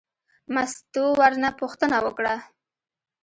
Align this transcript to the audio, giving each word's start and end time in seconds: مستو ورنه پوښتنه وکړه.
مستو 0.53 1.03
ورنه 1.19 1.49
پوښتنه 1.59 1.97
وکړه. 2.05 2.35